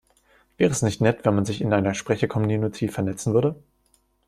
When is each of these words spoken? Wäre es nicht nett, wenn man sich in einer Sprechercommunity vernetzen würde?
Wäre 0.57 0.71
es 0.71 0.81
nicht 0.81 0.99
nett, 1.01 1.25
wenn 1.25 1.35
man 1.35 1.45
sich 1.45 1.61
in 1.61 1.73
einer 1.73 1.93
Sprechercommunity 1.93 2.87
vernetzen 2.87 3.35
würde? 3.35 3.55